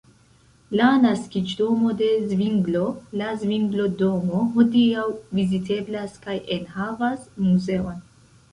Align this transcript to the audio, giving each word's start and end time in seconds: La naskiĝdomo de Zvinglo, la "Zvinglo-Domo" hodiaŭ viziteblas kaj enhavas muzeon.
La 0.77 0.85
naskiĝdomo 1.01 1.91
de 1.99 2.07
Zvinglo, 2.31 2.81
la 3.21 3.29
"Zvinglo-Domo" 3.43 4.41
hodiaŭ 4.57 5.05
viziteblas 5.41 6.19
kaj 6.27 6.41
enhavas 6.59 7.31
muzeon. 7.47 8.05